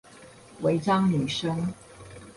[0.63, 1.71] 違章女生